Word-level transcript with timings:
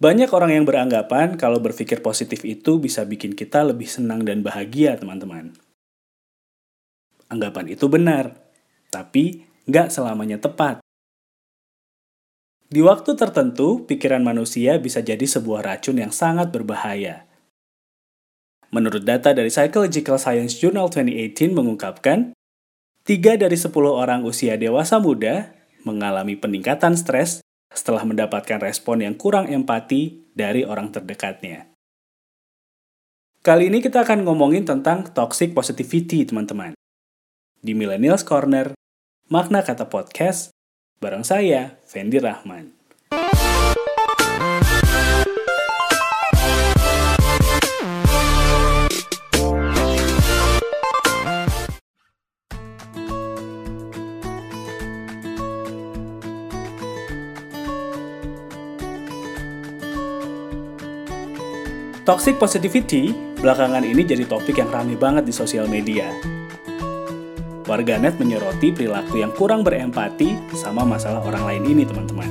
Banyak 0.00 0.32
orang 0.32 0.56
yang 0.56 0.64
beranggapan 0.64 1.36
kalau 1.36 1.60
berpikir 1.60 2.00
positif 2.00 2.40
itu 2.48 2.80
bisa 2.80 3.04
bikin 3.04 3.36
kita 3.36 3.60
lebih 3.68 3.84
senang 3.84 4.24
dan 4.24 4.40
bahagia, 4.40 4.96
teman-teman. 4.96 5.52
Anggapan 7.28 7.68
itu 7.68 7.84
benar, 7.84 8.32
tapi 8.88 9.44
nggak 9.68 9.92
selamanya 9.92 10.40
tepat. 10.40 10.80
Di 12.72 12.80
waktu 12.80 13.12
tertentu, 13.12 13.84
pikiran 13.84 14.24
manusia 14.24 14.80
bisa 14.80 15.04
jadi 15.04 15.20
sebuah 15.20 15.68
racun 15.68 16.00
yang 16.00 16.16
sangat 16.16 16.48
berbahaya. 16.48 17.28
Menurut 18.72 19.04
data 19.04 19.36
dari 19.36 19.52
Psychological 19.52 20.16
Science 20.16 20.56
Journal 20.56 20.88
2018 20.88 21.52
mengungkapkan, 21.52 22.32
3 23.04 23.36
dari 23.36 23.56
10 23.58 23.68
orang 23.92 24.24
usia 24.24 24.56
dewasa 24.56 24.96
muda 24.96 25.52
mengalami 25.84 26.40
peningkatan 26.40 26.96
stres 26.96 27.44
setelah 27.70 28.02
mendapatkan 28.02 28.58
respon 28.58 29.06
yang 29.06 29.14
kurang 29.14 29.46
empati 29.46 30.30
dari 30.34 30.66
orang 30.66 30.90
terdekatnya. 30.90 31.70
Kali 33.40 33.72
ini 33.72 33.80
kita 33.80 34.04
akan 34.04 34.28
ngomongin 34.28 34.68
tentang 34.68 35.08
toxic 35.16 35.56
positivity, 35.56 36.28
teman-teman. 36.28 36.76
Di 37.60 37.72
Millennials 37.72 38.20
Corner, 38.20 38.76
makna 39.32 39.64
kata 39.64 39.88
podcast, 39.88 40.52
bareng 41.00 41.24
saya, 41.24 41.80
Fendi 41.88 42.20
Rahman. 42.20 42.79
Toxic 62.00 62.40
positivity 62.40 63.12
belakangan 63.44 63.84
ini 63.84 64.00
jadi 64.00 64.24
topik 64.24 64.56
yang 64.56 64.72
ramai 64.72 64.96
banget 64.96 65.28
di 65.28 65.34
sosial 65.36 65.68
media. 65.68 66.08
Warganet 67.68 68.16
menyoroti 68.16 68.72
perilaku 68.72 69.20
yang 69.20 69.36
kurang 69.36 69.60
berempati 69.60 70.32
sama 70.56 70.80
masalah 70.88 71.20
orang 71.20 71.44
lain 71.44 71.64
ini, 71.76 71.82
teman-teman. 71.84 72.30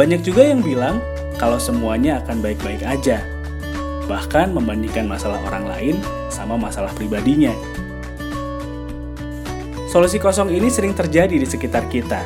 Banyak 0.00 0.24
juga 0.24 0.48
yang 0.48 0.64
bilang 0.64 1.04
kalau 1.36 1.60
semuanya 1.60 2.24
akan 2.24 2.40
baik-baik 2.40 2.80
aja, 2.88 3.20
bahkan 4.08 4.48
membandingkan 4.56 5.04
masalah 5.04 5.36
orang 5.44 5.68
lain 5.68 5.94
sama 6.32 6.56
masalah 6.56 6.88
pribadinya. 6.96 7.52
Solusi 9.92 10.16
kosong 10.16 10.48
ini 10.48 10.72
sering 10.72 10.96
terjadi 10.96 11.36
di 11.36 11.44
sekitar 11.44 11.84
kita, 11.92 12.24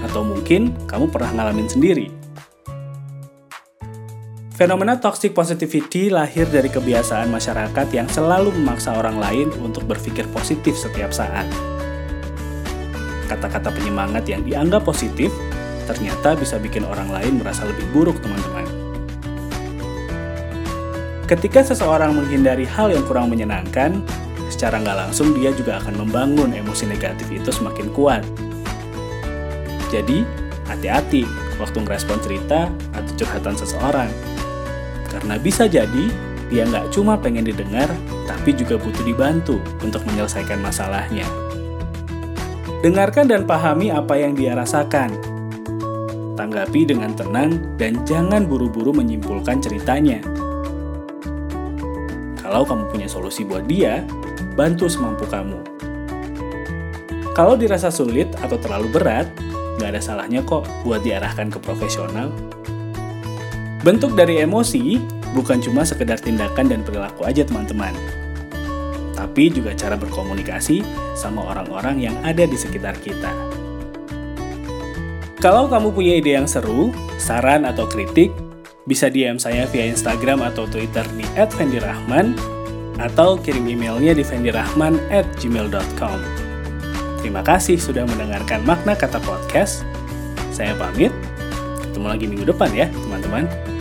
atau 0.00 0.24
mungkin 0.24 0.72
kamu 0.88 1.12
pernah 1.12 1.28
ngalamin 1.36 1.68
sendiri. 1.68 2.08
Fenomena 4.62 4.94
toxic 4.94 5.34
positivity 5.34 6.06
lahir 6.06 6.46
dari 6.46 6.70
kebiasaan 6.70 7.26
masyarakat 7.34 7.82
yang 7.90 8.06
selalu 8.06 8.54
memaksa 8.54 8.94
orang 8.94 9.18
lain 9.18 9.50
untuk 9.58 9.82
berpikir 9.90 10.22
positif 10.30 10.78
setiap 10.78 11.10
saat. 11.10 11.50
Kata-kata 13.26 13.74
penyemangat 13.74 14.22
yang 14.30 14.46
dianggap 14.46 14.86
positif 14.86 15.34
ternyata 15.90 16.38
bisa 16.38 16.62
bikin 16.62 16.86
orang 16.86 17.10
lain 17.10 17.42
merasa 17.42 17.66
lebih 17.66 17.90
buruk, 17.90 18.22
teman-teman. 18.22 18.62
Ketika 21.26 21.66
seseorang 21.66 22.14
menghindari 22.14 22.62
hal 22.62 22.94
yang 22.94 23.02
kurang 23.02 23.34
menyenangkan, 23.34 23.98
secara 24.46 24.78
nggak 24.78 25.10
langsung 25.10 25.34
dia 25.34 25.50
juga 25.50 25.82
akan 25.82 26.06
membangun 26.06 26.54
emosi 26.54 26.86
negatif 26.86 27.26
itu 27.34 27.50
semakin 27.50 27.90
kuat. 27.90 28.22
Jadi, 29.90 30.22
hati-hati 30.70 31.26
waktu 31.58 31.82
ngerespon 31.82 32.22
cerita 32.22 32.70
atau 32.94 33.12
curhatan 33.18 33.58
seseorang 33.58 34.06
karena 35.12 35.36
bisa 35.36 35.68
jadi 35.68 36.08
dia 36.52 36.68
nggak 36.68 36.92
cuma 36.92 37.16
pengen 37.16 37.48
didengar, 37.48 37.88
tapi 38.28 38.52
juga 38.52 38.76
butuh 38.76 39.04
dibantu 39.04 39.56
untuk 39.80 40.04
menyelesaikan 40.04 40.60
masalahnya. 40.60 41.24
Dengarkan 42.84 43.24
dan 43.24 43.48
pahami 43.48 43.88
apa 43.88 44.20
yang 44.20 44.36
dia 44.36 44.52
rasakan. 44.52 45.16
Tanggapi 46.36 46.84
dengan 46.84 47.16
tenang 47.16 47.76
dan 47.80 48.04
jangan 48.04 48.44
buru-buru 48.44 48.92
menyimpulkan 48.92 49.64
ceritanya. 49.64 50.20
Kalau 52.36 52.68
kamu 52.68 52.84
punya 52.92 53.08
solusi 53.08 53.48
buat 53.48 53.64
dia, 53.64 54.04
bantu 54.52 54.92
semampu 54.92 55.24
kamu. 55.24 55.56
Kalau 57.32 57.56
dirasa 57.56 57.88
sulit 57.88 58.28
atau 58.44 58.60
terlalu 58.60 58.92
berat, 58.92 59.24
nggak 59.80 59.88
ada 59.96 60.02
salahnya 60.04 60.44
kok 60.44 60.68
buat 60.84 61.00
diarahkan 61.00 61.48
ke 61.48 61.56
profesional 61.64 62.28
Bentuk 63.82 64.14
dari 64.14 64.38
emosi 64.38 65.02
bukan 65.34 65.58
cuma 65.58 65.82
sekedar 65.82 66.22
tindakan 66.22 66.70
dan 66.70 66.80
perilaku 66.86 67.26
aja 67.26 67.42
teman-teman. 67.42 67.90
Tapi 69.18 69.50
juga 69.50 69.74
cara 69.74 69.98
berkomunikasi 69.98 70.86
sama 71.18 71.50
orang-orang 71.50 71.98
yang 71.98 72.16
ada 72.22 72.46
di 72.46 72.54
sekitar 72.54 72.94
kita. 73.02 73.30
Kalau 75.42 75.66
kamu 75.66 75.90
punya 75.90 76.22
ide 76.22 76.38
yang 76.38 76.46
seru, 76.46 76.94
saran 77.18 77.66
atau 77.66 77.90
kritik, 77.90 78.30
bisa 78.86 79.10
DM 79.10 79.42
saya 79.42 79.66
via 79.66 79.90
Instagram 79.90 80.46
atau 80.46 80.70
Twitter 80.70 81.02
di 81.18 81.26
@fendirahman 81.34 82.38
atau 83.02 83.34
kirim 83.34 83.66
emailnya 83.66 84.14
di 84.14 84.22
fendirahman@gmail.com. 84.22 86.18
Terima 87.18 87.42
kasih 87.42 87.78
sudah 87.78 88.06
mendengarkan 88.06 88.62
makna 88.62 88.94
kata 88.94 89.18
podcast. 89.22 89.82
Saya 90.54 90.78
pamit. 90.78 91.10
Ketemu 91.90 92.06
lagi 92.06 92.24
minggu 92.30 92.46
depan 92.46 92.70
ya, 92.74 92.86
teman-teman. 92.90 93.71